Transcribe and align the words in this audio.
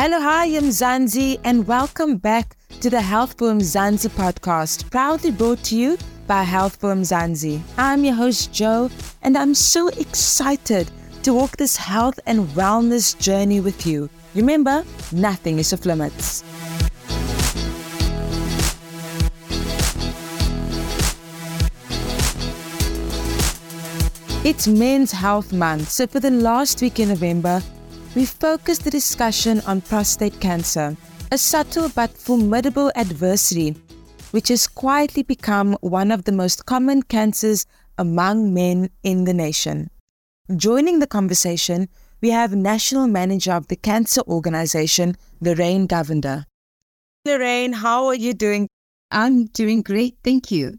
Hello, 0.00 0.20
hi, 0.20 0.48
Mzansi, 0.48 1.40
and 1.42 1.66
welcome 1.66 2.18
back 2.18 2.56
to 2.82 2.88
the 2.88 3.00
Health 3.00 3.34
for 3.36 3.52
Mzansi 3.52 4.08
podcast, 4.10 4.88
proudly 4.92 5.32
brought 5.32 5.64
to 5.64 5.76
you 5.76 5.98
by 6.28 6.44
Health 6.44 6.76
for 6.76 6.94
Mzansi. 6.94 7.60
I'm 7.76 8.04
your 8.04 8.14
host, 8.14 8.52
Joe, 8.52 8.90
and 9.22 9.36
I'm 9.36 9.54
so 9.54 9.88
excited 9.88 10.88
to 11.24 11.34
walk 11.34 11.56
this 11.56 11.76
health 11.76 12.20
and 12.26 12.46
wellness 12.50 13.18
journey 13.18 13.58
with 13.60 13.88
you. 13.88 14.08
Remember, 14.36 14.84
nothing 15.10 15.58
is 15.58 15.72
off 15.72 15.84
limits. 15.84 16.44
It's 24.44 24.68
Men's 24.68 25.10
Health 25.10 25.52
Month, 25.52 25.88
so 25.88 26.06
for 26.06 26.20
the 26.20 26.30
last 26.30 26.80
week 26.82 27.00
in 27.00 27.08
November, 27.08 27.60
we 28.14 28.24
focused 28.24 28.84
the 28.84 28.90
discussion 28.90 29.60
on 29.66 29.80
prostate 29.80 30.40
cancer, 30.40 30.96
a 31.30 31.38
subtle 31.38 31.88
but 31.90 32.10
formidable 32.10 32.90
adversary 32.94 33.76
which 34.30 34.48
has 34.48 34.66
quietly 34.66 35.22
become 35.22 35.76
one 35.80 36.10
of 36.10 36.24
the 36.24 36.32
most 36.32 36.66
common 36.66 37.02
cancers 37.02 37.66
among 37.96 38.52
men 38.52 38.90
in 39.02 39.24
the 39.24 39.34
nation. 39.34 39.90
Joining 40.56 40.98
the 40.98 41.06
conversation, 41.06 41.88
we 42.20 42.30
have 42.30 42.54
National 42.54 43.06
Manager 43.06 43.52
of 43.52 43.68
the 43.68 43.76
Cancer 43.76 44.22
Organization, 44.22 45.16
Lorraine 45.40 45.86
Govender. 45.86 46.44
Lorraine, 47.24 47.72
how 47.72 48.06
are 48.06 48.14
you 48.14 48.34
doing? 48.34 48.68
I'm 49.10 49.46
doing 49.46 49.82
great, 49.82 50.16
thank 50.22 50.50
you. 50.50 50.78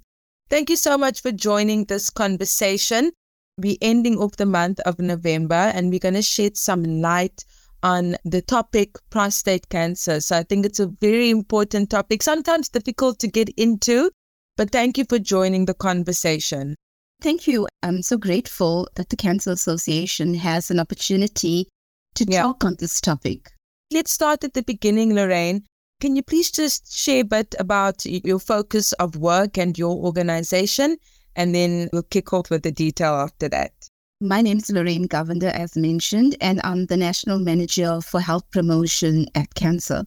Thank 0.50 0.70
you 0.70 0.76
so 0.76 0.98
much 0.98 1.22
for 1.22 1.32
joining 1.32 1.86
this 1.86 2.10
conversation. 2.10 3.12
We're 3.60 3.78
ending 3.82 4.18
off 4.18 4.38
the 4.38 4.46
month 4.46 4.80
of 4.82 5.00
November 5.00 5.72
and 5.74 5.90
we're 5.90 6.00
going 6.00 6.16
to 6.16 6.22
shed 6.22 6.58
some 6.58 6.84
light 6.84 7.44
on 7.84 8.16
the 8.26 8.42
topic 8.42 8.98
prostate 9.10 9.70
cancer. 9.70 10.20
So 10.22 10.38
I 10.38 10.44
think 10.44 10.66
it's 10.66 10.80
a 10.80 10.88
very 10.88 11.30
important 11.30 11.90
topic, 11.90 12.24
sometimes 12.24 12.70
difficult 12.70 13.20
to 13.20 13.28
get 13.28 13.50
into, 13.58 14.12
but 14.58 14.72
thank 14.72 14.98
you 14.98 15.06
for 15.06 15.20
joining 15.20 15.66
the 15.66 15.74
conversation. 15.74 16.76
Thank 17.22 17.48
you. 17.48 17.68
I'm 17.84 18.02
so 18.02 18.18
grateful 18.18 18.88
that 18.96 19.10
the 19.10 19.18
Cancer 19.18 19.52
Association 19.52 20.36
has 20.36 20.72
an 20.72 20.80
opportunity 20.80 21.68
to 22.16 22.26
yeah. 22.28 22.44
talk 22.44 22.64
on 22.64 22.78
this 22.80 23.02
topic. 23.02 23.50
Let's 23.92 24.12
start 24.12 24.44
at 24.44 24.54
the 24.54 24.64
beginning, 24.64 25.14
Lorraine. 25.14 25.64
Can 26.00 26.16
you 26.16 26.24
please 26.24 26.50
just 26.50 26.98
share 26.98 27.22
a 27.22 27.26
bit 27.26 27.56
about 27.60 28.06
your 28.06 28.40
focus 28.40 28.94
of 28.94 29.18
work 29.18 29.58
and 29.58 29.78
your 29.78 29.98
organization? 29.98 30.98
And 31.40 31.56
then 31.56 31.90
we'll 31.94 32.04
kick 32.04 32.34
off 32.34 32.50
with 32.50 32.64
the 32.64 32.72
detail 32.72 33.14
after 33.14 33.48
that. 33.48 33.72
My 34.20 34.42
name 34.42 34.58
is 34.58 34.70
Lorraine 34.70 35.08
Govender, 35.08 35.50
as 35.50 35.78
mentioned, 35.78 36.36
and 36.42 36.60
I'm 36.66 36.88
the 36.88 36.98
National 36.98 37.40
Manager 37.40 38.02
for 38.02 38.20
Health 38.20 38.44
Promotion 38.52 39.26
at 39.36 39.56
CANSA. 39.56 40.04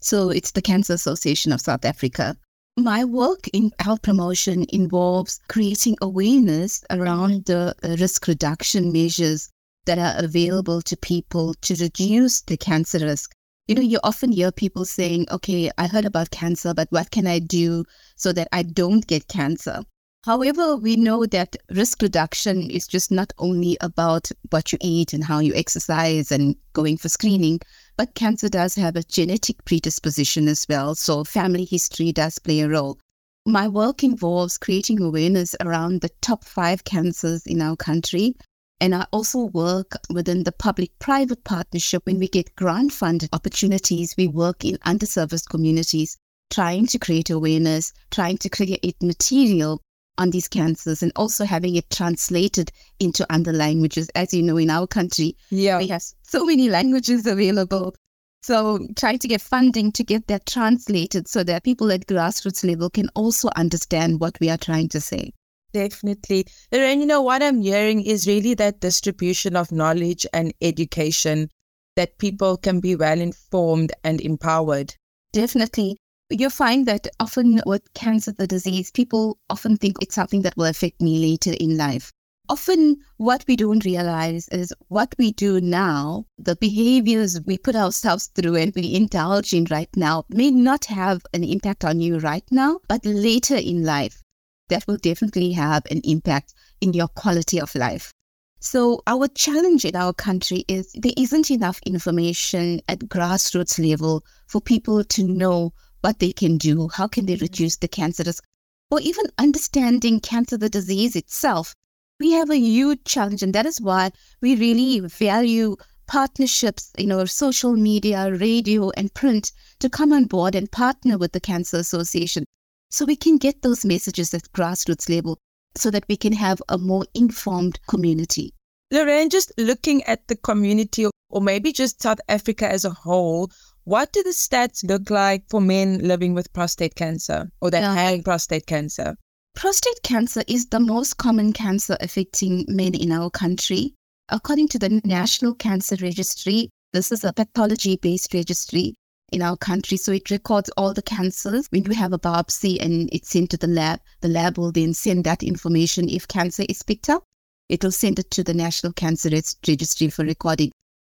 So 0.00 0.30
it's 0.30 0.50
the 0.50 0.60
Cancer 0.60 0.94
Association 0.94 1.52
of 1.52 1.60
South 1.60 1.84
Africa. 1.84 2.36
My 2.76 3.04
work 3.04 3.46
in 3.52 3.70
health 3.78 4.02
promotion 4.02 4.66
involves 4.70 5.38
creating 5.48 5.94
awareness 6.02 6.82
around 6.90 7.44
the 7.44 7.76
risk 8.00 8.26
reduction 8.26 8.90
measures 8.90 9.48
that 9.86 10.00
are 10.00 10.24
available 10.24 10.82
to 10.82 10.96
people 10.96 11.54
to 11.60 11.76
reduce 11.76 12.40
the 12.40 12.56
cancer 12.56 12.98
risk. 12.98 13.30
You 13.68 13.76
know, 13.76 13.80
you 13.80 14.00
often 14.02 14.32
hear 14.32 14.50
people 14.50 14.84
saying, 14.84 15.26
okay, 15.30 15.70
I 15.78 15.86
heard 15.86 16.04
about 16.04 16.32
cancer, 16.32 16.74
but 16.74 16.88
what 16.90 17.12
can 17.12 17.28
I 17.28 17.38
do 17.38 17.84
so 18.16 18.32
that 18.32 18.48
I 18.50 18.64
don't 18.64 19.06
get 19.06 19.28
cancer? 19.28 19.84
However, 20.24 20.74
we 20.74 20.96
know 20.96 21.26
that 21.26 21.54
risk 21.68 22.00
reduction 22.00 22.70
is 22.70 22.86
just 22.86 23.10
not 23.10 23.34
only 23.36 23.76
about 23.82 24.30
what 24.48 24.72
you 24.72 24.78
eat 24.80 25.12
and 25.12 25.22
how 25.22 25.40
you 25.40 25.54
exercise 25.54 26.32
and 26.32 26.56
going 26.72 26.96
for 26.96 27.10
screening, 27.10 27.60
but 27.98 28.14
cancer 28.14 28.48
does 28.48 28.74
have 28.76 28.96
a 28.96 29.02
genetic 29.02 29.62
predisposition 29.66 30.48
as 30.48 30.64
well. 30.66 30.94
So, 30.94 31.24
family 31.24 31.66
history 31.66 32.10
does 32.10 32.38
play 32.38 32.60
a 32.60 32.70
role. 32.70 32.98
My 33.44 33.68
work 33.68 34.02
involves 34.02 34.56
creating 34.56 35.02
awareness 35.02 35.54
around 35.60 36.00
the 36.00 36.08
top 36.22 36.42
five 36.44 36.84
cancers 36.84 37.44
in 37.46 37.60
our 37.60 37.76
country. 37.76 38.34
And 38.80 38.94
I 38.94 39.06
also 39.12 39.50
work 39.52 39.92
within 40.08 40.44
the 40.44 40.52
public 40.52 40.98
private 41.00 41.44
partnership 41.44 42.06
when 42.06 42.18
we 42.18 42.28
get 42.28 42.56
grant 42.56 42.92
funded 42.92 43.28
opportunities. 43.34 44.14
We 44.16 44.28
work 44.28 44.64
in 44.64 44.78
underserviced 44.86 45.50
communities, 45.50 46.16
trying 46.50 46.86
to 46.86 46.98
create 46.98 47.28
awareness, 47.28 47.92
trying 48.10 48.38
to 48.38 48.48
create 48.48 48.96
material 49.02 49.82
on 50.18 50.30
these 50.30 50.48
cancers 50.48 51.02
and 51.02 51.12
also 51.16 51.44
having 51.44 51.76
it 51.76 51.90
translated 51.90 52.70
into 53.00 53.26
other 53.32 53.52
languages. 53.52 54.10
As 54.14 54.32
you 54.32 54.42
know, 54.42 54.56
in 54.56 54.70
our 54.70 54.86
country, 54.86 55.36
yeah. 55.50 55.78
we 55.78 55.86
have 55.88 56.02
so 56.22 56.44
many 56.44 56.68
languages 56.68 57.26
available. 57.26 57.94
So 58.42 58.86
trying 58.96 59.18
to 59.20 59.28
get 59.28 59.40
funding 59.40 59.90
to 59.92 60.04
get 60.04 60.26
that 60.26 60.46
translated 60.46 61.28
so 61.28 61.42
that 61.44 61.64
people 61.64 61.90
at 61.90 62.06
grassroots 62.06 62.62
level 62.68 62.90
can 62.90 63.08
also 63.14 63.48
understand 63.56 64.20
what 64.20 64.38
we 64.40 64.50
are 64.50 64.58
trying 64.58 64.88
to 64.90 65.00
say. 65.00 65.32
Definitely. 65.72 66.46
And 66.70 67.00
you 67.00 67.06
know, 67.06 67.22
what 67.22 67.42
I'm 67.42 67.62
hearing 67.62 68.02
is 68.02 68.26
really 68.26 68.54
that 68.54 68.80
distribution 68.80 69.56
of 69.56 69.72
knowledge 69.72 70.26
and 70.32 70.52
education 70.60 71.48
that 71.96 72.18
people 72.18 72.56
can 72.56 72.80
be 72.80 72.94
well 72.94 73.20
informed 73.20 73.92
and 74.04 74.20
empowered. 74.20 74.94
Definitely 75.32 75.98
you 76.30 76.50
find 76.50 76.86
that 76.86 77.06
often 77.20 77.60
with 77.66 77.92
cancer, 77.94 78.32
the 78.32 78.46
disease, 78.46 78.90
people 78.90 79.38
often 79.50 79.76
think 79.76 79.96
it's 80.00 80.14
something 80.14 80.42
that 80.42 80.56
will 80.56 80.66
affect 80.66 81.00
me 81.00 81.18
later 81.18 81.52
in 81.60 81.76
life. 81.76 82.12
Often, 82.48 82.98
what 83.16 83.44
we 83.48 83.56
don't 83.56 83.86
realize 83.86 84.48
is 84.48 84.72
what 84.88 85.14
we 85.18 85.32
do 85.32 85.62
now, 85.62 86.26
the 86.36 86.56
behaviors 86.56 87.40
we 87.46 87.56
put 87.56 87.74
ourselves 87.74 88.26
through 88.34 88.56
and 88.56 88.74
we 88.74 88.94
indulge 88.94 89.54
in 89.54 89.66
right 89.70 89.88
now 89.96 90.24
may 90.28 90.50
not 90.50 90.84
have 90.84 91.24
an 91.32 91.42
impact 91.42 91.86
on 91.86 92.00
you 92.00 92.18
right 92.18 92.44
now, 92.50 92.80
but 92.86 93.04
later 93.06 93.56
in 93.56 93.82
life, 93.84 94.22
that 94.68 94.86
will 94.86 94.98
definitely 94.98 95.52
have 95.52 95.84
an 95.90 96.02
impact 96.04 96.52
in 96.82 96.92
your 96.92 97.08
quality 97.08 97.58
of 97.58 97.74
life. 97.74 98.12
So, 98.60 99.02
our 99.06 99.28
challenge 99.28 99.84
in 99.84 99.96
our 99.96 100.12
country 100.12 100.64
is 100.68 100.92
there 100.94 101.12
isn't 101.16 101.50
enough 101.50 101.80
information 101.86 102.80
at 102.88 103.00
grassroots 103.00 103.78
level 103.78 104.24
for 104.46 104.60
people 104.60 105.04
to 105.04 105.22
know 105.22 105.72
what 106.04 106.18
they 106.18 106.32
can 106.32 106.58
do, 106.58 106.88
how 106.88 107.08
can 107.08 107.24
they 107.24 107.32
mm-hmm. 107.32 107.44
reduce 107.44 107.76
the 107.78 107.88
cancer 107.88 108.24
risk, 108.24 108.44
or 108.90 109.00
even 109.00 109.24
understanding 109.38 110.20
cancer, 110.20 110.58
the 110.58 110.68
disease 110.68 111.16
itself. 111.16 111.74
We 112.20 112.32
have 112.32 112.50
a 112.50 112.58
huge 112.58 113.04
challenge, 113.04 113.42
and 113.42 113.54
that 113.54 113.64
is 113.64 113.80
why 113.80 114.12
we 114.42 114.54
really 114.54 115.00
value 115.00 115.76
partnerships, 116.06 116.92
you 116.98 117.06
know, 117.06 117.24
social 117.24 117.74
media, 117.74 118.30
radio, 118.30 118.90
and 118.90 119.14
print 119.14 119.50
to 119.80 119.88
come 119.88 120.12
on 120.12 120.26
board 120.26 120.54
and 120.54 120.70
partner 120.70 121.16
with 121.16 121.32
the 121.32 121.40
Cancer 121.40 121.78
Association 121.78 122.44
so 122.90 123.06
we 123.06 123.16
can 123.16 123.38
get 123.38 123.62
those 123.62 123.86
messages 123.86 124.34
at 124.34 124.52
grassroots 124.52 125.08
level 125.08 125.38
so 125.74 125.90
that 125.90 126.04
we 126.06 126.18
can 126.18 126.34
have 126.34 126.60
a 126.68 126.76
more 126.76 127.06
informed 127.14 127.80
community. 127.88 128.52
Lorraine, 128.90 129.30
just 129.30 129.52
looking 129.56 130.02
at 130.04 130.28
the 130.28 130.36
community 130.36 131.06
or 131.30 131.40
maybe 131.40 131.72
just 131.72 132.02
South 132.02 132.20
Africa 132.28 132.70
as 132.70 132.84
a 132.84 132.90
whole, 132.90 133.50
what 133.84 134.12
do 134.12 134.22
the 134.22 134.30
stats 134.30 134.86
look 134.88 135.10
like 135.10 135.44
for 135.48 135.60
men 135.60 135.98
living 135.98 136.32
with 136.32 136.52
prostate 136.52 136.94
cancer 136.94 137.50
or 137.60 137.70
that 137.70 137.82
yeah. 137.82 137.94
have 137.94 138.24
prostate 138.24 138.66
cancer? 138.66 139.14
Prostate 139.54 140.02
cancer 140.02 140.42
is 140.48 140.66
the 140.66 140.80
most 140.80 141.18
common 141.18 141.52
cancer 141.52 141.96
affecting 142.00 142.64
men 142.66 142.94
in 142.94 143.12
our 143.12 143.30
country. 143.30 143.94
According 144.30 144.68
to 144.68 144.78
the 144.78 145.00
National 145.04 145.54
Cancer 145.54 145.96
Registry, 146.00 146.70
this 146.92 147.12
is 147.12 147.24
a 147.24 147.32
pathology 147.32 147.96
based 147.96 148.32
registry 148.32 148.94
in 149.32 149.42
our 149.42 149.56
country. 149.56 149.96
So 149.96 150.12
it 150.12 150.30
records 150.30 150.70
all 150.76 150.94
the 150.94 151.02
cancers. 151.02 151.66
When 151.70 151.84
you 151.84 151.92
have 151.92 152.12
a 152.12 152.18
biopsy 152.18 152.80
and 152.80 153.10
it's 153.12 153.30
sent 153.30 153.50
to 153.50 153.56
the 153.56 153.66
lab, 153.66 154.00
the 154.22 154.28
lab 154.28 154.56
will 154.56 154.72
then 154.72 154.94
send 154.94 155.24
that 155.24 155.42
information. 155.42 156.08
If 156.08 156.26
cancer 156.26 156.64
is 156.68 156.82
picked 156.82 157.10
up, 157.10 157.22
it 157.68 157.84
will 157.84 157.92
send 157.92 158.18
it 158.18 158.30
to 158.32 158.42
the 158.42 158.54
National 158.54 158.92
Cancer 158.92 159.28
Registry 159.30 160.08
for 160.08 160.24
recording. 160.24 160.72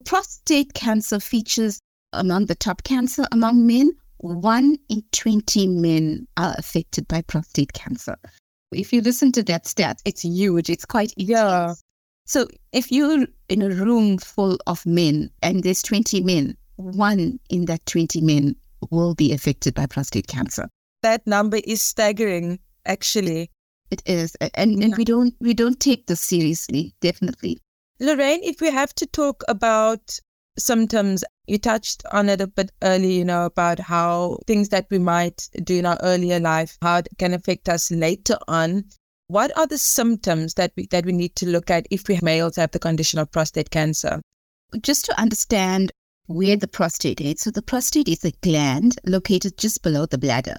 Prostate 0.06 0.74
cancer 0.74 1.20
features 1.20 1.80
among 2.13 2.45
the 2.45 2.56
top 2.56 2.83
cancer 2.83 3.25
among 3.31 3.65
men, 3.68 3.92
one 4.18 4.77
in 4.89 5.04
20 5.12 5.68
men 5.68 6.27
are 6.38 6.56
affected 6.57 7.07
by 7.07 7.21
prostate 7.21 7.74
cancer. 7.74 8.15
If 8.71 8.92
you 8.92 9.01
listen 9.01 9.31
to 9.33 9.44
that 9.44 9.65
stat, 9.68 10.01
it's 10.06 10.24
huge. 10.24 10.69
It's 10.69 10.86
quite 10.86 11.13
intense. 11.13 11.30
Yeah. 11.30 11.74
So 12.25 12.48
if 12.74 12.92
you're 12.92 13.25
in 13.48 13.62
a 13.62 13.69
room 13.69 14.18
full 14.18 14.57
of 14.68 14.86
men 14.86 15.30
and 15.42 15.63
there's 15.63 15.81
20 15.81 16.21
men, 16.21 16.57
one 16.75 17.39
in 17.50 17.65
that 17.65 17.86
20 17.86 18.21
men 18.21 18.56
will 18.92 19.15
be 19.15 19.31
affected 19.31 19.74
by 19.74 19.86
prostate 19.86 20.27
cancer. 20.27 20.68
That 21.03 21.25
number 21.25 21.62
is 21.63 21.81
staggering, 21.81 22.60
actually. 22.86 23.50
It 23.92 24.03
is. 24.06 24.36
And, 24.56 24.83
and 24.83 24.98
we 24.98 25.06
don't 25.06 25.33
we 25.39 25.53
don't 25.53 25.80
take 25.80 26.07
this 26.07 26.19
seriously, 26.19 26.94
definitely. 27.00 27.60
Lorraine, 28.00 28.44
if 28.44 28.60
we 28.60 28.69
have 28.69 28.94
to 28.95 29.06
talk 29.06 29.44
about 29.48 30.19
symptoms 30.57 31.24
you 31.48 31.57
touched 31.57 32.04
on 32.12 32.30
it 32.30 32.42
a 32.42 32.48
bit 32.48 32.71
earlier, 32.83 33.19
you 33.19 33.25
know, 33.25 33.45
about 33.45 33.80
how 33.80 34.39
things 34.48 34.69
that 34.69 34.88
we 34.89 35.00
might 35.00 35.48
do 35.63 35.77
in 35.77 35.86
our 35.86 35.98
earlier 36.04 36.39
life, 36.39 36.77
how 36.81 36.98
it 36.98 37.07
can 37.18 37.33
affect 37.33 37.69
us 37.69 37.89
later 37.92 38.38
on. 38.48 38.83
What 39.27 39.57
are 39.57 39.68
the 39.68 39.77
symptoms 39.77 40.54
that 40.56 40.71
we 40.75 40.88
that 40.88 41.06
we 41.06 41.12
need 41.12 41.36
to 41.38 41.48
look 41.48 41.69
at 41.69 41.88
if 41.92 42.07
we 42.07 42.19
males 42.21 42.56
have 42.56 42.71
the 42.71 42.80
condition 42.80 43.19
of 43.19 43.31
prostate 43.31 43.71
cancer? 43.71 44.21
Just 44.81 45.06
to 45.06 45.19
understand, 45.19 45.92
where 46.27 46.57
the 46.57 46.68
prostate 46.68 47.21
is. 47.21 47.42
So 47.42 47.51
the 47.51 47.62
prostate 47.62 48.10
is 48.10 48.24
a 48.24 48.31
gland 48.42 49.00
located 49.06 49.57
just 49.57 49.81
below 49.81 50.06
the 50.06 50.18
bladder. 50.18 50.57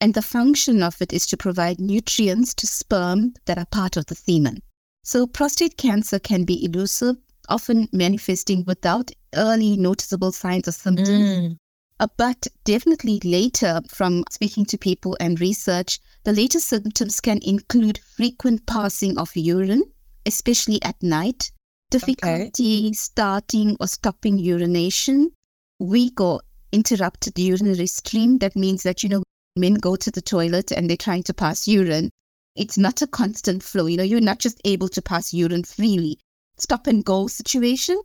And 0.00 0.12
the 0.12 0.22
function 0.22 0.82
of 0.82 1.00
it 1.00 1.12
is 1.12 1.26
to 1.28 1.36
provide 1.36 1.80
nutrients 1.80 2.52
to 2.54 2.66
sperm 2.66 3.34
that 3.46 3.58
are 3.58 3.66
part 3.66 3.96
of 3.96 4.06
the 4.06 4.16
semen. 4.16 4.58
So 5.04 5.26
prostate 5.26 5.76
cancer 5.76 6.18
can 6.18 6.44
be 6.44 6.64
elusive, 6.64 7.16
often 7.48 7.88
manifesting 7.92 8.64
without 8.66 9.10
early 9.34 9.76
noticeable 9.76 10.32
signs 10.32 10.68
or 10.68 10.72
symptoms. 10.72 11.08
Mm. 11.08 11.56
Uh, 12.00 12.08
but 12.16 12.46
definitely 12.64 13.20
later, 13.24 13.80
from 13.88 14.24
speaking 14.30 14.64
to 14.66 14.76
people 14.76 15.16
and 15.20 15.40
research, 15.40 16.00
the 16.24 16.32
later 16.32 16.58
symptoms 16.58 17.20
can 17.20 17.38
include 17.42 17.98
frequent 18.16 18.66
passing 18.66 19.16
of 19.16 19.30
urine, 19.36 19.84
especially 20.26 20.82
at 20.82 21.00
night, 21.02 21.52
difficulty 21.90 22.86
okay. 22.86 22.92
starting 22.92 23.76
or 23.78 23.86
stopping 23.86 24.38
urination, 24.38 25.30
weak 25.78 26.20
or 26.20 26.40
interrupted 26.72 27.38
urinary 27.38 27.86
stream. 27.86 28.38
That 28.38 28.56
means 28.56 28.82
that, 28.82 29.02
you 29.04 29.08
know, 29.08 29.22
men 29.56 29.74
go 29.74 29.94
to 29.94 30.10
the 30.10 30.22
toilet 30.22 30.72
and 30.72 30.90
they're 30.90 30.96
trying 30.96 31.22
to 31.24 31.34
pass 31.34 31.68
urine. 31.68 32.10
It's 32.56 32.78
not 32.78 33.02
a 33.02 33.06
constant 33.06 33.62
flow. 33.62 33.86
You 33.86 33.96
know, 33.96 34.02
you're 34.02 34.20
not 34.20 34.40
just 34.40 34.60
able 34.64 34.88
to 34.88 35.02
pass 35.02 35.32
urine 35.32 35.64
freely. 35.64 36.18
Stop 36.56 36.86
and 36.86 37.04
go 37.04 37.26
situation. 37.26 38.00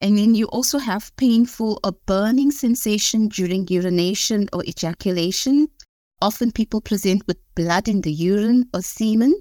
And 0.00 0.18
then 0.18 0.34
you 0.34 0.46
also 0.46 0.78
have 0.78 1.14
painful 1.16 1.80
or 1.82 1.92
burning 2.06 2.50
sensation 2.50 3.28
during 3.28 3.66
urination 3.68 4.48
or 4.52 4.62
ejaculation. 4.64 5.68
Often 6.20 6.52
people 6.52 6.80
present 6.80 7.26
with 7.26 7.38
blood 7.54 7.88
in 7.88 8.02
the 8.02 8.12
urine 8.12 8.68
or 8.74 8.82
semen. 8.82 9.40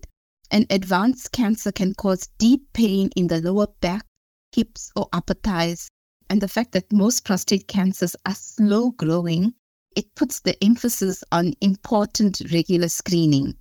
And 0.52 0.66
advanced 0.70 1.32
cancer 1.32 1.72
can 1.72 1.96
cause 1.96 2.30
deep 2.38 2.62
pain 2.74 3.10
in 3.16 3.28
the 3.28 3.42
lower 3.42 3.68
back, 3.82 4.06
hips, 4.54 4.92
or 4.96 5.10
upper 5.12 5.34
thighs. 5.34 5.90
And 6.30 6.42
the 6.42 6.48
fact 6.48 6.72
that 6.74 6.92
most 6.92 7.26
prostate 7.26 7.68
cancers 7.68 8.16
are 8.26 8.36
slow 8.36 8.92
growing, 8.92 9.54
it 9.96 10.14
puts 10.16 10.40
the 10.40 10.62
emphasis 10.64 11.24
on 11.32 11.54
important 11.62 12.42
regular 12.54 12.90
screening. 12.90 13.56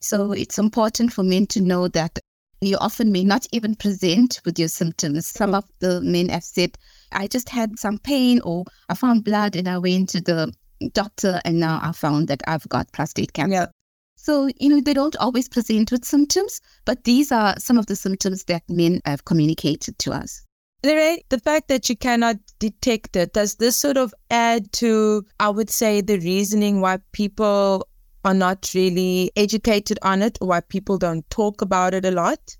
So 0.00 0.32
it's 0.32 0.58
important 0.58 1.12
for 1.12 1.22
men 1.22 1.46
to 1.48 1.60
know 1.60 1.88
that 1.88 2.18
you 2.60 2.76
often 2.78 3.12
may 3.12 3.24
not 3.24 3.46
even 3.52 3.74
present 3.74 4.40
with 4.44 4.58
your 4.58 4.68
symptoms. 4.68 5.26
Some 5.26 5.54
of 5.54 5.64
the 5.78 6.00
men 6.00 6.28
have 6.28 6.44
said, 6.44 6.76
I 7.12 7.26
just 7.26 7.48
had 7.48 7.78
some 7.78 7.98
pain 7.98 8.40
or 8.42 8.64
I 8.88 8.94
found 8.94 9.24
blood 9.24 9.56
and 9.56 9.68
I 9.68 9.78
went 9.78 10.08
to 10.10 10.20
the 10.20 10.52
doctor 10.92 11.40
and 11.44 11.60
now 11.60 11.80
I 11.82 11.92
found 11.92 12.28
that 12.28 12.42
I've 12.46 12.68
got 12.68 12.92
prostate 12.92 13.32
cancer. 13.32 13.52
Yeah. 13.52 13.66
So, 14.16 14.50
you 14.58 14.68
know, 14.68 14.80
they 14.80 14.94
don't 14.94 15.16
always 15.16 15.48
present 15.48 15.92
with 15.92 16.04
symptoms, 16.04 16.60
but 16.84 17.04
these 17.04 17.30
are 17.30 17.54
some 17.58 17.78
of 17.78 17.86
the 17.86 17.96
symptoms 17.96 18.44
that 18.44 18.62
men 18.68 19.00
have 19.04 19.24
communicated 19.24 19.98
to 20.00 20.12
us. 20.12 20.44
Lorraine, 20.84 21.18
the 21.28 21.40
fact 21.40 21.68
that 21.68 21.88
you 21.88 21.96
cannot 21.96 22.36
detect 22.58 23.16
it, 23.16 23.32
does 23.32 23.56
this 23.56 23.76
sort 23.76 23.96
of 23.96 24.14
add 24.30 24.72
to, 24.74 25.24
I 25.40 25.48
would 25.48 25.70
say, 25.70 26.00
the 26.00 26.18
reasoning 26.18 26.80
why 26.80 26.98
people 27.12 27.87
are 28.24 28.34
not 28.34 28.70
really 28.74 29.30
educated 29.36 29.98
on 30.02 30.22
it 30.22 30.38
or 30.40 30.48
why 30.48 30.60
people 30.60 30.98
don't 30.98 31.28
talk 31.30 31.62
about 31.62 31.94
it 31.94 32.04
a 32.04 32.10
lot? 32.10 32.56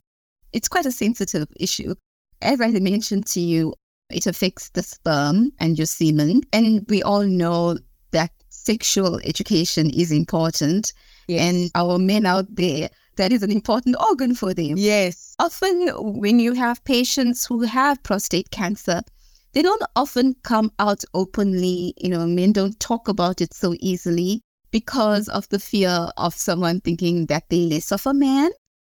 It's 0.53 0.69
quite 0.69 0.87
a 0.87 0.93
sensitive 0.93 1.49
issue. 1.59 1.95
As 2.41 2.61
I 2.61 2.71
mentioned 2.71 3.27
to 3.27 3.41
you, 3.41 3.75
it 4.11 4.27
affects 4.27 4.71
the 4.71 4.83
sperm 4.83 5.53
and 5.59 5.77
your 5.77 5.87
semen. 5.87 6.43
And 6.53 6.87
we 6.89 7.03
all 7.03 7.25
know 7.25 7.79
that 8.13 8.31
sexual 8.49 9.21
education 9.25 9.91
is 9.91 10.11
important. 10.11 10.93
Yes. 11.27 11.49
And 11.49 11.71
our 11.75 11.99
men 11.99 12.25
out 12.25 12.47
there, 12.55 12.89
that 13.17 13.33
is 13.33 13.43
an 13.43 13.51
important 13.51 13.97
organ 14.01 14.35
for 14.35 14.55
them. 14.55 14.75
Yes. 14.77 15.35
Often, 15.39 15.89
when 16.21 16.39
you 16.39 16.55
have 16.55 16.83
patients 16.85 17.45
who 17.45 17.63
have 17.63 18.03
prostate 18.03 18.51
cancer, 18.51 19.03
they 19.53 19.63
don't 19.63 19.83
often 19.97 20.37
come 20.45 20.71
out 20.79 21.05
openly. 21.15 21.93
You 21.99 22.11
know, 22.11 22.27
men 22.27 22.53
don't 22.53 22.79
talk 22.81 23.09
about 23.09 23.41
it 23.41 23.53
so 23.53 23.75
easily 23.81 24.43
because 24.71 25.29
of 25.29 25.49
the 25.49 25.59
fear 25.59 26.11
of 26.17 26.35
someone 26.35 26.81
thinking 26.81 27.27
that 27.27 27.45
they're 27.49 27.59
less 27.59 27.93
of 27.93 28.07
a 28.07 28.15
man, 28.15 28.51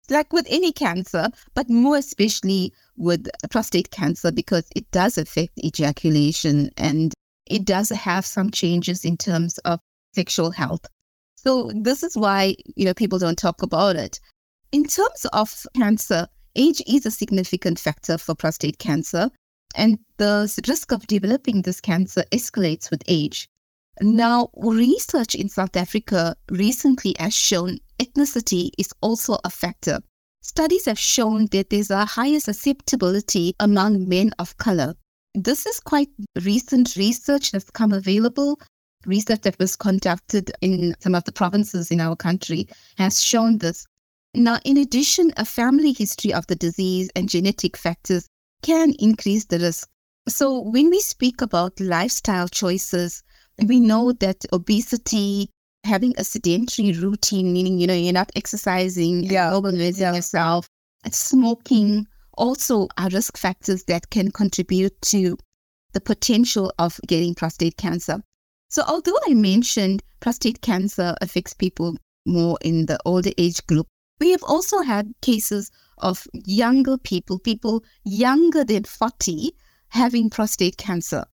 like 0.09 0.33
with 0.33 0.47
any 0.49 0.71
cancer, 0.71 1.29
but 1.53 1.69
more 1.69 1.97
especially 1.97 2.73
with 2.97 3.27
prostate 3.49 3.91
cancer 3.91 4.31
because 4.31 4.67
it 4.75 4.89
does 4.91 5.17
affect 5.17 5.57
ejaculation 5.63 6.69
and 6.77 7.13
it 7.45 7.65
does 7.65 7.89
have 7.89 8.25
some 8.25 8.51
changes 8.51 9.05
in 9.05 9.17
terms 9.17 9.57
of 9.59 9.79
sexual 10.13 10.51
health. 10.51 10.85
So 11.35 11.71
this 11.73 12.03
is 12.03 12.17
why, 12.17 12.55
you 12.75 12.85
know, 12.85 12.93
people 12.93 13.19
don't 13.19 13.37
talk 13.37 13.61
about 13.61 13.95
it. 13.95 14.19
In 14.71 14.83
terms 14.83 15.25
of 15.33 15.65
cancer, 15.75 16.27
age 16.55 16.81
is 16.87 17.05
a 17.05 17.11
significant 17.11 17.79
factor 17.79 18.17
for 18.17 18.35
prostate 18.35 18.77
cancer, 18.77 19.29
and 19.75 19.99
the 20.17 20.51
risk 20.67 20.91
of 20.91 21.07
developing 21.07 21.61
this 21.61 21.79
cancer 21.79 22.23
escalates 22.31 22.91
with 22.91 23.03
age. 23.07 23.47
Now, 24.01 24.49
research 24.55 25.35
in 25.35 25.49
South 25.49 25.75
Africa 25.75 26.35
recently 26.49 27.15
has 27.19 27.33
shown 27.33 27.79
ethnicity 27.99 28.71
is 28.77 28.93
also 29.01 29.39
a 29.43 29.49
factor. 29.49 29.99
Studies 30.41 30.85
have 30.85 30.97
shown 30.97 31.47
that 31.47 31.69
there's 31.69 31.91
a 31.91 32.05
higher 32.05 32.39
susceptibility 32.39 33.55
among 33.59 34.07
men 34.07 34.31
of 34.39 34.57
color. 34.57 34.95
This 35.35 35.65
is 35.65 35.81
quite 35.81 36.09
recent 36.43 36.95
research 36.95 37.51
that's 37.51 37.69
come 37.71 37.91
available. 37.91 38.59
Research 39.05 39.41
that 39.41 39.59
was 39.59 39.75
conducted 39.75 40.51
in 40.61 40.95
some 41.01 41.13
of 41.13 41.25
the 41.25 41.33
provinces 41.33 41.91
in 41.91 41.99
our 41.99 42.15
country 42.15 42.67
has 42.97 43.21
shown 43.21 43.57
this. 43.57 43.85
Now, 44.33 44.59
in 44.63 44.77
addition, 44.77 45.33
a 45.35 45.43
family 45.43 45.91
history 45.91 46.33
of 46.33 46.47
the 46.47 46.55
disease 46.55 47.09
and 47.15 47.27
genetic 47.27 47.75
factors 47.75 48.27
can 48.61 48.93
increase 48.97 49.45
the 49.45 49.59
risk. 49.59 49.89
So, 50.27 50.59
when 50.59 50.89
we 50.89 51.01
speak 51.01 51.41
about 51.41 51.79
lifestyle 51.79 52.47
choices, 52.47 53.23
we 53.65 53.79
know 53.79 54.11
that 54.13 54.45
obesity, 54.53 55.49
having 55.83 56.13
a 56.17 56.23
sedentary 56.23 56.93
routine, 56.93 57.53
meaning, 57.53 57.79
you 57.79 57.87
know, 57.87 57.93
you're 57.93 58.13
not 58.13 58.31
exercising, 58.35 59.23
yeah. 59.23 59.53
organizing 59.53 60.03
yeah. 60.03 60.15
yourself, 60.15 60.67
smoking 61.11 62.07
also 62.33 62.87
are 62.97 63.09
risk 63.09 63.37
factors 63.37 63.83
that 63.85 64.09
can 64.09 64.31
contribute 64.31 64.99
to 65.01 65.37
the 65.93 66.01
potential 66.01 66.71
of 66.79 66.99
getting 67.07 67.35
prostate 67.35 67.77
cancer. 67.77 68.21
So, 68.69 68.83
although 68.87 69.17
I 69.27 69.33
mentioned 69.33 70.03
prostate 70.19 70.61
cancer 70.61 71.15
affects 71.21 71.53
people 71.53 71.97
more 72.25 72.57
in 72.61 72.85
the 72.85 72.99
older 73.05 73.31
age 73.37 73.65
group, 73.67 73.87
we 74.19 74.31
have 74.31 74.43
also 74.43 74.81
had 74.81 75.13
cases 75.21 75.71
of 75.97 76.27
younger 76.33 76.97
people, 76.97 77.39
people 77.39 77.83
younger 78.03 78.63
than 78.63 78.83
40, 78.83 79.51
having 79.89 80.29
prostate 80.29 80.77
cancer. 80.77 81.25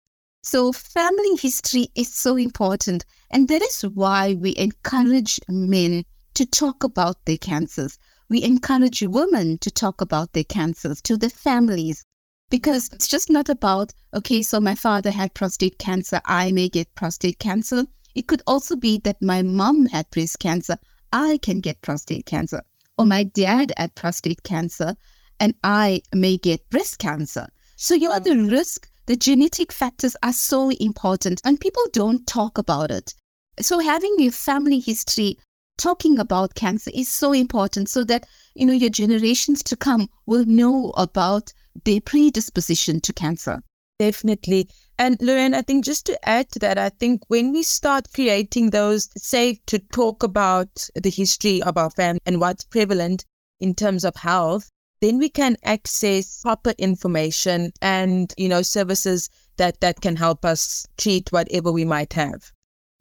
So, 0.49 0.71
family 0.71 1.35
history 1.35 1.89
is 1.97 2.15
so 2.15 2.37
important. 2.37 3.05
And 3.33 3.49
that 3.49 3.63
is 3.63 3.83
why 3.83 4.35
we 4.35 4.55
encourage 4.57 5.41
men 5.49 6.05
to 6.35 6.47
talk 6.47 6.85
about 6.85 7.17
their 7.25 7.37
cancers. 7.37 7.99
We 8.29 8.45
encourage 8.45 9.03
women 9.03 9.59
to 9.59 9.73
talk 9.73 10.01
about 10.01 10.35
their 10.35 10.45
cancers 10.45 11.03
to 11.03 11.17
their 11.17 11.31
families 11.31 12.05
because 12.49 12.91
it's 12.93 13.09
just 13.09 13.29
not 13.29 13.49
about, 13.49 13.93
okay, 14.15 14.41
so 14.41 14.61
my 14.61 14.77
father 14.77 15.11
had 15.11 15.35
prostate 15.35 15.81
cancer, 15.81 16.21
I 16.27 16.53
may 16.53 16.69
get 16.69 16.95
prostate 16.95 17.41
cancer. 17.41 17.85
It 18.15 18.29
could 18.29 18.43
also 18.47 18.77
be 18.77 18.99
that 18.99 19.21
my 19.21 19.43
mom 19.43 19.87
had 19.87 20.09
breast 20.11 20.39
cancer, 20.39 20.79
I 21.13 21.41
can 21.43 21.59
get 21.59 21.83
prostate 21.83 22.27
cancer. 22.27 22.63
Or 22.97 23.05
my 23.05 23.25
dad 23.25 23.73
had 23.77 23.97
prostate 23.97 24.45
cancer, 24.45 24.95
and 25.41 25.55
I 25.65 26.03
may 26.15 26.37
get 26.37 26.71
breast 26.71 27.01
cancer. 27.01 27.49
So 27.75 27.97
you 27.97 28.13
are 28.13 28.21
the 28.21 28.37
risk 28.37 28.89
the 29.07 29.17
genetic 29.17 29.73
factors 29.73 30.17
are 30.23 30.33
so 30.33 30.71
important 30.71 31.41
and 31.45 31.61
people 31.61 31.85
don't 31.93 32.27
talk 32.27 32.59
about 32.59 32.91
it. 32.91 33.15
So 33.61 33.79
having 33.79 34.15
your 34.19 34.33
family 34.33 34.81
history 34.81 35.39
talking 35.79 36.19
about 36.19 36.55
cancer 36.55 36.91
is 36.95 37.09
so 37.09 37.33
important 37.33 37.89
so 37.89 38.05
that 38.05 38.27
you 38.55 38.67
know 38.67 38.73
your 38.73 38.91
generations 38.91 39.63
to 39.65 39.77
come 39.77 40.09
will 40.27 40.45
know 40.45 40.93
about 40.97 41.53
their 41.85 42.01
predisposition 42.01 43.01
to 43.01 43.13
cancer. 43.13 43.63
Definitely. 43.99 44.69
And 44.99 45.17
Lorraine, 45.21 45.55
I 45.55 45.63
think 45.63 45.85
just 45.85 46.07
to 46.07 46.29
add 46.29 46.51
to 46.53 46.59
that, 46.61 46.79
I 46.79 46.89
think 46.89 47.23
when 47.29 47.53
we 47.53 47.63
start 47.63 48.13
creating 48.15 48.71
those 48.71 49.09
safe 49.17 49.59
to 49.67 49.79
talk 49.79 50.23
about 50.23 50.89
the 50.95 51.11
history 51.11 51.63
of 51.63 51.77
our 51.77 51.91
family 51.91 52.21
and 52.27 52.41
what's 52.41 52.65
prevalent 52.65 53.25
in 53.61 53.75
terms 53.75 54.05
of 54.05 54.17
health, 54.17 54.71
then 55.01 55.19
we 55.19 55.29
can 55.29 55.57
access 55.65 56.41
proper 56.43 56.73
information 56.79 57.73
and, 57.83 58.33
you 58.37 58.49
know, 58.49 58.63
services 58.63 59.29
that, 59.57 59.81
that 59.81 60.01
can 60.01 60.17
help 60.17 60.45
us 60.45 60.87
treat 60.97 61.31
whatever 61.33 61.71
we 61.73 61.85
might 61.85 62.13
have. 62.13 62.53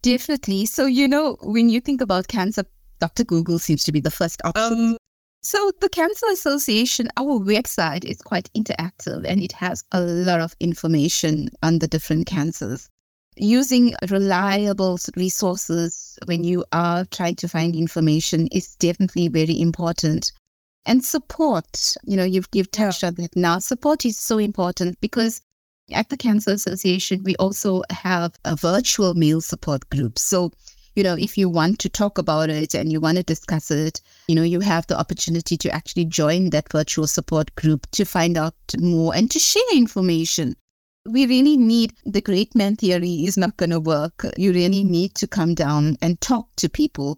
Definitely. 0.02 0.66
So, 0.66 0.86
you 0.86 1.08
know, 1.08 1.36
when 1.42 1.68
you 1.68 1.80
think 1.80 2.00
about 2.00 2.28
cancer, 2.28 2.64
Dr. 3.00 3.24
Google 3.24 3.58
seems 3.58 3.84
to 3.84 3.92
be 3.92 4.00
the 4.00 4.10
first 4.10 4.40
option. 4.44 4.90
Um, 4.90 4.96
so, 5.42 5.70
the 5.80 5.88
Cancer 5.88 6.26
Association, 6.32 7.08
our 7.16 7.38
website 7.38 8.04
is 8.04 8.20
quite 8.20 8.50
interactive 8.54 9.24
and 9.24 9.40
it 9.40 9.52
has 9.52 9.84
a 9.92 10.00
lot 10.00 10.40
of 10.40 10.56
information 10.58 11.50
on 11.62 11.78
the 11.78 11.86
different 11.86 12.26
cancers. 12.26 12.88
Using 13.36 13.94
reliable 14.08 14.98
resources 15.14 16.18
when 16.24 16.42
you 16.42 16.64
are 16.72 17.04
trying 17.04 17.36
to 17.36 17.48
find 17.48 17.76
information 17.76 18.48
is 18.48 18.74
definitely 18.76 19.28
very 19.28 19.60
important 19.60 20.32
and 20.86 21.04
support 21.04 21.94
you 22.04 22.16
know 22.16 22.24
you've 22.24 22.48
you've 22.52 22.70
touched 22.70 23.02
yeah. 23.02 23.08
on 23.08 23.14
that 23.16 23.36
now 23.36 23.58
support 23.58 24.04
is 24.06 24.18
so 24.18 24.38
important 24.38 24.98
because 25.00 25.42
At 25.92 26.08
the 26.08 26.16
Cancer 26.16 26.50
Association, 26.50 27.22
we 27.22 27.36
also 27.36 27.82
have 27.90 28.34
a 28.44 28.56
virtual 28.56 29.14
meal 29.14 29.40
support 29.40 29.88
group. 29.88 30.18
So, 30.18 30.50
you 30.96 31.04
know, 31.04 31.14
if 31.14 31.38
you 31.38 31.48
want 31.48 31.78
to 31.78 31.88
talk 31.88 32.18
about 32.18 32.50
it 32.50 32.74
and 32.74 32.90
you 32.90 33.00
want 33.00 33.18
to 33.18 33.22
discuss 33.22 33.70
it, 33.70 34.00
you 34.26 34.34
know, 34.34 34.42
you 34.42 34.58
have 34.60 34.86
the 34.88 34.98
opportunity 34.98 35.56
to 35.56 35.70
actually 35.70 36.06
join 36.06 36.50
that 36.50 36.72
virtual 36.72 37.06
support 37.06 37.54
group 37.54 37.86
to 37.92 38.04
find 38.04 38.36
out 38.36 38.54
more 38.78 39.14
and 39.14 39.30
to 39.30 39.38
share 39.38 39.76
information. 39.76 40.56
We 41.06 41.26
really 41.26 41.56
need 41.56 41.92
the 42.04 42.20
great 42.20 42.56
man 42.56 42.74
theory 42.74 43.24
is 43.24 43.36
not 43.36 43.56
going 43.56 43.70
to 43.70 43.78
work. 43.78 44.26
You 44.36 44.52
really 44.52 44.82
need 44.82 45.14
to 45.14 45.28
come 45.28 45.54
down 45.54 45.98
and 46.02 46.20
talk 46.20 46.48
to 46.56 46.68
people, 46.68 47.16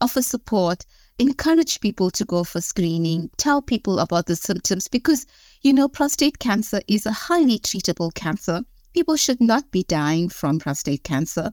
offer 0.00 0.22
support, 0.22 0.84
encourage 1.18 1.80
people 1.80 2.10
to 2.12 2.24
go 2.24 2.44
for 2.44 2.60
screening, 2.60 3.30
tell 3.36 3.60
people 3.60 3.98
about 3.98 4.26
the 4.26 4.36
symptoms 4.36 4.88
because, 4.88 5.26
you 5.62 5.72
know, 5.72 5.88
prostate 5.88 6.38
cancer 6.38 6.80
is 6.88 7.06
a 7.06 7.12
highly 7.12 7.58
treatable 7.58 8.14
cancer. 8.14 8.62
People 8.94 9.16
should 9.16 9.40
not 9.40 9.70
be 9.70 9.82
dying 9.84 10.28
from 10.28 10.58
prostate 10.58 11.04
cancer. 11.04 11.50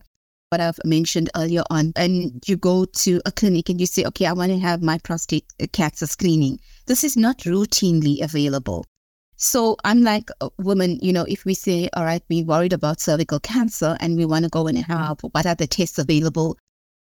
What 0.50 0.60
I've 0.60 0.78
mentioned 0.84 1.28
earlier 1.34 1.64
on, 1.70 1.92
and 1.96 2.42
you 2.46 2.56
go 2.56 2.84
to 2.84 3.20
a 3.26 3.32
clinic 3.32 3.68
and 3.68 3.80
you 3.80 3.86
say, 3.86 4.04
okay, 4.04 4.26
I 4.26 4.32
want 4.32 4.52
to 4.52 4.58
have 4.58 4.80
my 4.80 4.98
prostate 4.98 5.44
uh, 5.60 5.66
cancer 5.72 6.06
screening. 6.06 6.60
This 6.86 7.02
is 7.02 7.16
not 7.16 7.38
routinely 7.40 8.22
available. 8.22 8.86
So, 9.38 9.76
unlike 9.84 10.30
women, 10.58 10.98
you 11.02 11.12
know, 11.12 11.24
if 11.28 11.44
we 11.44 11.52
say, 11.52 11.90
all 11.94 12.04
right, 12.04 12.22
we're 12.30 12.46
worried 12.46 12.72
about 12.72 13.00
cervical 13.00 13.40
cancer 13.40 13.96
and 14.00 14.16
we 14.16 14.24
want 14.24 14.44
to 14.44 14.48
go 14.48 14.66
and 14.66 14.78
mm-hmm. 14.78 14.90
have 14.90 15.18
what 15.32 15.44
are 15.44 15.54
the 15.54 15.66
tests 15.66 15.98
available, 15.98 16.56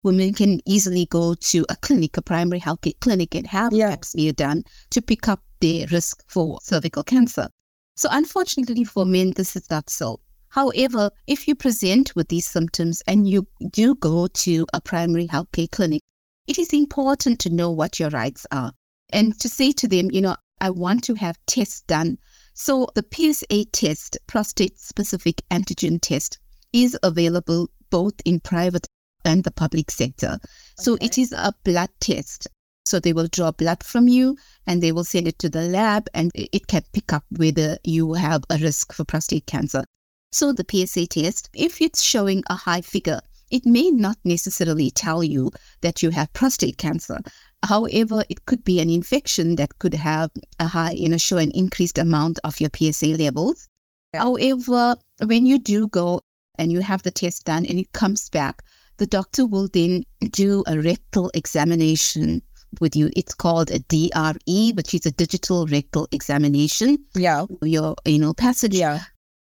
women 0.04 0.32
can 0.34 0.60
easily 0.66 1.06
go 1.06 1.34
to 1.34 1.66
a 1.68 1.76
clinic, 1.76 2.16
a 2.16 2.22
primary 2.22 2.60
health 2.60 2.84
clinic, 3.00 3.34
and 3.34 3.46
have 3.46 3.72
yeah. 3.72 3.90
pap 3.90 4.04
smear 4.04 4.32
done 4.32 4.62
to 4.90 5.02
pick 5.02 5.26
up 5.26 5.42
their 5.60 5.86
risk 5.88 6.22
for 6.28 6.60
cervical 6.62 7.02
cancer. 7.02 7.48
So, 7.96 8.08
unfortunately 8.12 8.84
for 8.84 9.04
men, 9.04 9.32
this 9.32 9.56
is 9.56 9.68
not 9.70 9.88
so. 9.90 10.20
However, 10.48 11.10
if 11.26 11.48
you 11.48 11.54
present 11.56 12.14
with 12.14 12.28
these 12.28 12.46
symptoms 12.46 13.02
and 13.08 13.28
you 13.28 13.48
do 13.72 13.96
go 13.96 14.28
to 14.28 14.66
a 14.72 14.80
primary 14.80 15.26
health 15.26 15.50
care 15.52 15.66
clinic, 15.66 16.02
it 16.46 16.58
is 16.58 16.72
important 16.72 17.40
to 17.40 17.50
know 17.50 17.70
what 17.70 17.98
your 17.98 18.10
rights 18.10 18.46
are 18.52 18.72
and 19.12 19.38
to 19.40 19.48
say 19.48 19.72
to 19.72 19.88
them, 19.88 20.10
you 20.12 20.20
know, 20.20 20.36
I 20.60 20.70
want 20.70 21.02
to 21.04 21.14
have 21.14 21.38
tests 21.46 21.82
done. 21.82 22.18
So, 22.52 22.88
the 22.94 23.04
PSA 23.10 23.64
test, 23.72 24.18
prostate 24.26 24.78
specific 24.78 25.42
antigen 25.50 26.00
test, 26.00 26.38
is 26.72 26.96
available 27.02 27.70
both 27.90 28.14
in 28.24 28.40
private 28.40 28.86
and 29.24 29.44
the 29.44 29.50
public 29.50 29.90
sector. 29.90 30.38
So 30.76 30.94
okay. 30.94 31.06
it 31.06 31.18
is 31.18 31.32
a 31.32 31.52
blood 31.64 31.90
test. 32.00 32.46
So 32.86 33.00
they 33.00 33.14
will 33.14 33.28
draw 33.28 33.50
blood 33.50 33.82
from 33.82 34.08
you 34.08 34.36
and 34.66 34.82
they 34.82 34.92
will 34.92 35.04
send 35.04 35.26
it 35.26 35.38
to 35.38 35.48
the 35.48 35.62
lab 35.62 36.06
and 36.12 36.30
it 36.34 36.66
can 36.66 36.82
pick 36.92 37.12
up 37.12 37.24
whether 37.30 37.78
you 37.82 38.12
have 38.12 38.44
a 38.50 38.58
risk 38.58 38.92
for 38.92 39.04
prostate 39.04 39.46
cancer. 39.46 39.84
So 40.32 40.52
the 40.52 40.66
PSA 40.68 41.06
test, 41.06 41.48
if 41.54 41.80
it's 41.80 42.02
showing 42.02 42.42
a 42.50 42.54
high 42.54 42.82
figure, 42.82 43.20
it 43.50 43.64
may 43.64 43.90
not 43.90 44.18
necessarily 44.24 44.90
tell 44.90 45.22
you 45.22 45.50
that 45.80 46.02
you 46.02 46.10
have 46.10 46.32
prostate 46.32 46.76
cancer. 46.76 47.20
However, 47.62 48.24
it 48.28 48.44
could 48.44 48.64
be 48.64 48.80
an 48.80 48.90
infection 48.90 49.56
that 49.56 49.78
could 49.78 49.94
have 49.94 50.30
a 50.58 50.66
high, 50.66 50.90
you 50.90 51.08
know, 51.08 51.16
show 51.16 51.38
an 51.38 51.52
increased 51.52 51.98
amount 51.98 52.38
of 52.44 52.60
your 52.60 52.70
PSA 52.74 53.16
levels. 53.16 53.68
Yeah. 54.12 54.24
However, 54.24 54.96
when 55.24 55.46
you 55.46 55.58
do 55.58 55.88
go 55.88 56.20
and 56.58 56.70
you 56.70 56.80
have 56.80 57.02
the 57.02 57.10
test 57.10 57.44
done 57.44 57.64
and 57.64 57.78
it 57.78 57.92
comes 57.92 58.28
back 58.28 58.62
the 58.96 59.06
doctor 59.06 59.46
will 59.46 59.68
then 59.72 60.04
do 60.30 60.62
a 60.66 60.80
rectal 60.80 61.30
examination 61.34 62.42
with 62.80 62.96
you. 62.96 63.10
It's 63.16 63.34
called 63.34 63.70
a 63.70 63.78
DRE, 63.80 64.72
which 64.74 64.94
is 64.94 65.06
a 65.06 65.10
digital 65.10 65.66
rectal 65.66 66.08
examination. 66.12 66.98
Yeah. 67.14 67.46
Your 67.62 67.96
anal 68.06 68.34
passage. 68.34 68.74
Yeah. 68.74 69.00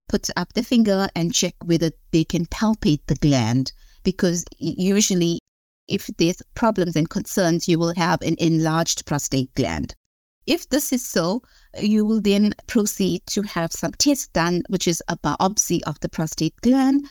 Put 0.09 0.29
up 0.35 0.53
the 0.53 0.63
finger 0.63 1.07
and 1.15 1.33
check 1.33 1.55
whether 1.63 1.91
they 2.11 2.23
can 2.23 2.45
palpate 2.47 3.05
the 3.07 3.15
gland 3.15 3.71
because 4.03 4.43
usually 4.57 5.39
if 5.87 6.07
there's 6.17 6.41
problems 6.55 6.95
and 6.95 7.09
concerns, 7.09 7.67
you 7.67 7.79
will 7.79 7.93
have 7.95 8.21
an 8.21 8.35
enlarged 8.39 9.05
prostate 9.05 9.53
gland. 9.55 9.93
If 10.47 10.69
this 10.69 10.91
is 10.91 11.07
so, 11.07 11.43
you 11.79 12.03
will 12.03 12.19
then 12.19 12.53
proceed 12.67 13.21
to 13.27 13.41
have 13.43 13.71
some 13.71 13.91
tests 13.91 14.27
done, 14.27 14.63
which 14.69 14.87
is 14.87 15.03
a 15.07 15.17
biopsy 15.17 15.81
of 15.83 15.99
the 15.99 16.09
prostate 16.09 16.55
gland 16.61 17.07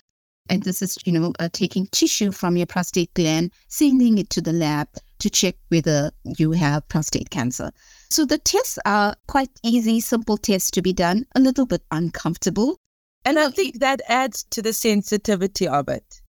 and 0.50 0.64
this 0.64 0.82
is, 0.82 0.98
you 1.04 1.12
know, 1.12 1.32
uh, 1.38 1.48
taking 1.52 1.86
tissue 1.86 2.32
from 2.32 2.56
your 2.56 2.66
prostate 2.66 3.14
gland, 3.14 3.52
sending 3.68 4.18
it 4.18 4.28
to 4.30 4.42
the 4.42 4.52
lab 4.52 4.88
to 5.20 5.30
check 5.30 5.54
whether 5.68 6.10
you 6.24 6.50
have 6.50 6.86
prostate 6.88 7.30
cancer. 7.30 7.70
So 8.10 8.24
the 8.26 8.38
tests 8.38 8.78
are 8.84 9.14
quite 9.28 9.50
easy, 9.62 10.00
simple 10.00 10.36
tests 10.36 10.70
to 10.72 10.82
be 10.82 10.92
done, 10.92 11.24
a 11.36 11.40
little 11.40 11.66
bit 11.66 11.82
uncomfortable. 11.92 12.76
And 13.24 13.38
I 13.38 13.50
think 13.50 13.78
that 13.78 14.00
adds 14.08 14.44
to 14.50 14.60
the 14.60 14.72
sensitivity 14.72 15.68
of 15.68 15.88
it. 15.88 16.20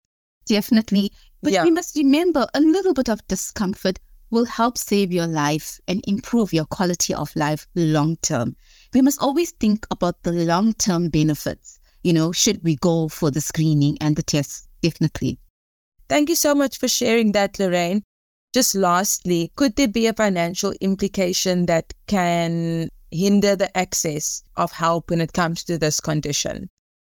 Definitely. 0.46 1.12
But 1.42 1.52
yeah. 1.52 1.64
we 1.64 1.70
must 1.70 1.96
remember 1.96 2.46
a 2.52 2.60
little 2.60 2.92
bit 2.92 3.08
of 3.08 3.26
discomfort 3.26 3.98
will 4.30 4.44
help 4.44 4.76
save 4.76 5.12
your 5.12 5.26
life 5.26 5.80
and 5.88 6.04
improve 6.06 6.52
your 6.52 6.66
quality 6.66 7.14
of 7.14 7.34
life 7.36 7.66
long 7.74 8.16
term. 8.16 8.54
We 8.92 9.02
must 9.02 9.22
always 9.22 9.52
think 9.52 9.86
about 9.90 10.22
the 10.22 10.32
long 10.32 10.74
term 10.74 11.08
benefits 11.08 11.69
you 12.02 12.12
know, 12.12 12.33
should 12.33 12.62
we 12.62 12.76
go 12.76 13.09
for 13.09 13.30
the 13.30 13.40
screening 13.40 13.99
and 14.00 14.16
the 14.16 14.23
tests? 14.23 14.66
Definitely. 14.83 15.38
Thank 16.09 16.28
you 16.28 16.35
so 16.35 16.54
much 16.54 16.78
for 16.78 16.88
sharing 16.88 17.33
that, 17.33 17.59
Lorraine. 17.59 18.02
Just 18.52 18.75
lastly, 18.75 19.52
could 19.57 19.76
there 19.76 19.88
be 19.88 20.07
a 20.07 20.12
financial 20.12 20.73
implication 20.80 21.66
that 21.66 21.92
can 22.07 22.88
hinder 23.12 23.54
the 23.54 23.76
access 23.76 24.42
of 24.57 24.73
help 24.73 25.11
when 25.11 25.21
it 25.21 25.33
comes 25.33 25.62
to 25.64 25.78
this 25.78 26.00
condition? 26.00 26.69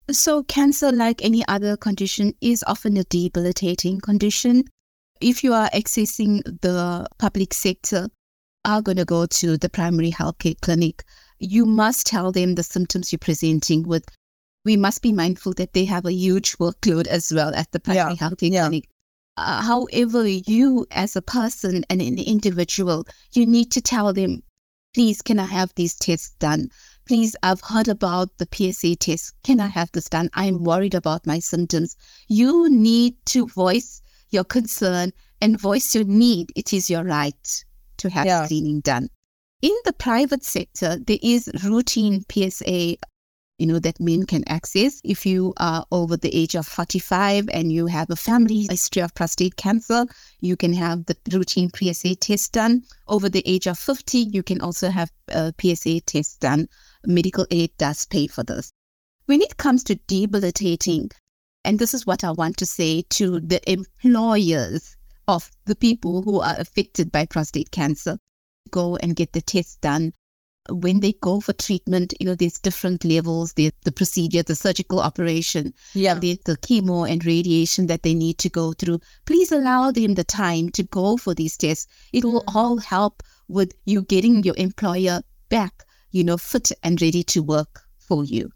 So, 0.10 0.44
cancer, 0.44 0.92
like 0.92 1.24
any 1.24 1.46
other 1.48 1.78
condition, 1.78 2.34
is 2.42 2.64
often 2.66 2.98
a 2.98 3.04
debilitating 3.04 4.00
condition. 4.00 4.64
If 5.20 5.44
you 5.44 5.54
are 5.54 5.70
accessing 5.72 6.42
the 6.62 7.08
public 7.20 7.54
sector, 7.54 8.08
are 8.68 8.82
going 8.82 8.98
to 8.98 9.06
go 9.06 9.26
to 9.26 9.58
the 9.58 9.70
primary 9.70 10.12
healthcare 10.12 10.60
clinic, 10.62 11.04
you 11.40 11.66
must 11.66 12.06
tell 12.06 12.32
them 12.32 12.56
the 12.56 12.64
symptoms 12.64 13.12
you're 13.12 13.20
presenting 13.20 13.88
with 13.88 14.04
we 14.68 14.76
must 14.76 15.02
be 15.02 15.14
mindful 15.14 15.54
that 15.54 15.72
they 15.72 15.86
have 15.86 16.06
a 16.06 16.12
huge 16.12 16.58
workload 16.58 17.08
as 17.08 17.32
well 17.34 17.56
at 17.56 17.72
the 17.72 17.80
primary 17.80 18.12
yeah. 18.12 18.20
health 18.20 18.44
yeah. 18.44 18.68
clinic. 18.68 18.90
Uh, 19.38 19.62
however, 19.62 20.28
you 20.28 20.86
as 20.92 21.16
a 21.16 21.22
person 21.22 21.86
and 21.90 22.02
an 22.02 22.20
individual, 22.20 23.08
you 23.32 23.46
need 23.46 23.72
to 23.72 23.80
tell 23.80 24.12
them, 24.12 24.44
please, 24.94 25.22
can 25.22 25.40
I 25.40 25.46
have 25.46 25.72
these 25.76 25.96
tests 25.96 26.36
done? 26.40 26.68
Please, 27.08 27.34
I've 27.44 27.62
heard 27.62 27.88
about 27.88 28.38
the 28.40 28.48
PSA 28.52 28.98
test. 28.98 29.34
Can 29.44 29.62
I 29.62 29.68
have 29.68 29.90
this 29.94 30.10
done? 30.10 30.30
I'm 30.34 30.66
worried 30.66 30.96
about 30.96 31.26
my 31.26 31.40
symptoms. 31.40 31.96
You 32.28 32.70
need 32.70 33.16
to 33.28 33.48
voice 33.48 34.02
your 34.32 34.44
concern 34.44 35.14
and 35.40 35.62
voice 35.62 35.96
your 35.96 36.04
need. 36.04 36.52
It 36.58 36.74
is 36.74 36.90
your 36.90 37.06
right 37.06 37.64
to 38.00 38.10
have 38.10 38.26
yeah. 38.26 38.44
screening 38.44 38.82
done. 38.82 39.08
In 39.62 39.76
the 39.86 39.94
private 39.94 40.44
sector, 40.44 40.98
there 41.00 41.20
is 41.22 41.50
routine 41.64 42.26
PSA 42.30 42.98
you 43.58 43.66
know, 43.66 43.80
that 43.80 44.00
men 44.00 44.24
can 44.26 44.44
access. 44.48 45.02
If 45.04 45.26
you 45.26 45.54
are 45.58 45.86
over 45.92 46.16
the 46.16 46.36
age 46.36 46.56
of 46.56 46.68
45 46.68 47.50
and 47.52 47.72
you 47.72 47.88
have 47.88 48.10
a 48.10 48.16
family 48.16 48.68
history 48.70 49.02
of 49.02 49.16
prostate 49.16 49.56
cancer, 49.56 50.06
you 50.42 50.56
can 50.56 50.74
have 50.74 51.06
the 51.08 51.18
routine 51.32 51.72
PSA 51.74 52.16
test 52.16 52.54
done. 52.54 52.84
Over 53.08 53.30
the 53.30 53.44
age 53.46 53.68
of 53.68 53.80
50, 53.80 54.20
you 54.20 54.44
can 54.44 54.62
also 54.62 54.90
have 54.90 55.12
a 55.30 55.54
PSA 55.60 56.02
test 56.02 56.40
done. 56.40 56.68
Medical 57.06 57.48
aid 57.50 57.72
does 57.78 58.06
pay 58.06 58.28
for 58.28 58.44
this. 58.44 58.72
When 59.26 59.42
it 59.42 59.58
comes 59.58 59.84
to 59.86 59.96
debilitating, 60.08 61.10
and 61.66 61.80
this 61.80 61.94
is 61.94 62.06
what 62.06 62.24
I 62.24 62.32
want 62.32 62.58
to 62.58 62.66
say 62.66 63.04
to 63.10 63.40
the 63.40 63.60
employers 63.70 64.96
of 65.28 65.50
the 65.66 65.76
people 65.76 66.22
who 66.22 66.40
are 66.40 66.56
affected 66.58 67.12
by 67.12 67.26
prostate 67.26 67.72
cancer, 67.72 68.20
go 68.70 68.98
and 68.98 69.16
get 69.16 69.34
the 69.34 69.42
test 69.42 69.82
done 69.82 70.14
when 70.70 71.00
they 71.00 71.14
go 71.22 71.40
for 71.40 71.54
treatment, 71.54 72.14
you 72.20 72.26
know, 72.26 72.36
there's 72.36 72.60
different 72.60 73.06
levels. 73.06 73.54
There's 73.54 73.72
the 73.84 73.92
procedure, 73.92 74.44
the 74.44 74.56
surgical 74.56 75.00
operation, 75.00 75.74
yeah. 75.94 76.16
there's 76.16 76.40
the 76.40 76.58
chemo 76.58 77.10
and 77.10 77.26
radiation 77.26 77.88
that 77.88 78.04
they 78.04 78.14
need 78.14 78.38
to 78.40 78.50
go 78.50 78.74
through. 78.74 79.00
Please 79.26 79.52
allow 79.52 79.92
them 79.92 80.16
the 80.16 80.24
time 80.24 80.70
to 80.72 80.84
go 80.84 81.18
for 81.18 81.34
these 81.34 81.58
tests. 81.58 81.88
It 82.14 82.24
will 82.24 82.44
mm. 82.44 82.56
all 82.56 82.78
help 82.78 83.24
with 83.48 83.74
you 83.86 84.04
getting 84.04 84.44
your 84.44 84.56
employer 84.58 85.22
back, 85.50 85.84
you 86.12 86.24
know, 86.24 86.38
fit 86.38 86.72
and 86.84 87.02
ready 87.02 87.24
to 87.24 87.42
work 87.42 87.82
for 87.98 88.24
you. 88.24 88.52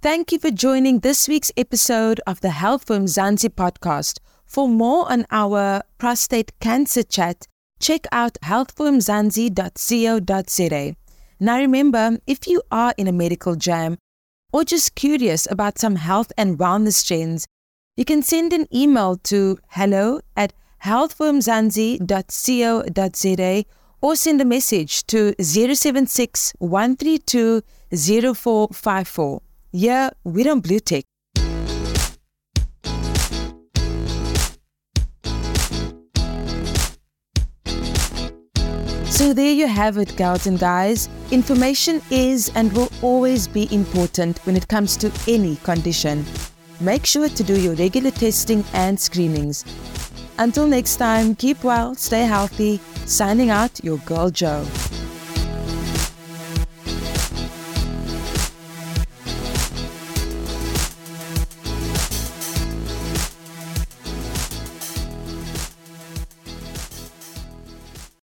Thank 0.00 0.32
you 0.32 0.38
for 0.38 0.50
joining 0.50 1.00
this 1.00 1.28
week's 1.28 1.52
episode 1.56 2.20
of 2.26 2.40
the 2.40 2.50
Health 2.50 2.86
for 2.86 2.98
Mzansi 2.98 3.48
podcast. 3.50 4.18
For 4.46 4.68
more 4.68 5.10
on 5.10 5.26
our 5.30 5.82
prostate 5.98 6.52
cancer 6.60 7.04
chat, 7.04 7.46
check 7.80 8.06
out 8.10 8.36
healthformzansi.co.za. 8.42 10.96
Now 11.42 11.58
remember, 11.58 12.18
if 12.24 12.46
you 12.46 12.62
are 12.70 12.94
in 12.96 13.08
a 13.08 13.12
medical 13.12 13.56
jam 13.56 13.98
or 14.52 14.62
just 14.62 14.94
curious 14.94 15.50
about 15.50 15.76
some 15.76 15.96
health 15.96 16.30
and 16.38 16.56
wellness 16.56 17.04
trends, 17.04 17.48
you 17.96 18.04
can 18.04 18.22
send 18.22 18.52
an 18.52 18.68
email 18.72 19.16
to 19.24 19.58
hello 19.70 20.20
at 20.36 20.52
healthformzansi.co.za 20.84 23.64
or 24.00 24.14
send 24.14 24.40
a 24.40 24.44
message 24.44 25.04
to 25.08 25.34
076 25.42 26.52
132 26.60 27.62
0454. 27.90 29.42
Yeah, 29.72 30.10
we 30.22 30.44
don't 30.44 30.60
blue 30.60 30.78
tick. 30.78 31.04
So 39.22 39.32
there 39.32 39.52
you 39.52 39.68
have 39.68 39.98
it, 39.98 40.16
gals 40.16 40.48
and 40.48 40.58
guys. 40.58 41.08
Information 41.30 42.02
is 42.10 42.50
and 42.56 42.72
will 42.72 42.90
always 43.02 43.46
be 43.46 43.72
important 43.72 44.40
when 44.44 44.56
it 44.56 44.66
comes 44.66 44.96
to 44.96 45.12
any 45.28 45.54
condition. 45.62 46.24
Make 46.80 47.06
sure 47.06 47.28
to 47.28 47.44
do 47.44 47.54
your 47.54 47.76
regular 47.76 48.10
testing 48.10 48.64
and 48.72 48.98
screenings. 48.98 49.64
Until 50.38 50.66
next 50.66 50.96
time, 50.96 51.36
keep 51.36 51.62
well, 51.62 51.94
stay 51.94 52.22
healthy. 52.22 52.80
Signing 53.06 53.50
out, 53.50 53.84
your 53.84 53.98
girl 53.98 54.28
Joe. 54.28 54.66